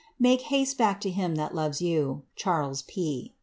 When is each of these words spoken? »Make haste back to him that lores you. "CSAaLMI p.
»Make 0.27 0.41
haste 0.41 0.79
back 0.79 0.99
to 1.01 1.11
him 1.11 1.35
that 1.35 1.53
lores 1.53 1.79
you. 1.79 2.23
"CSAaLMI 2.35 2.87
p. 2.87 3.35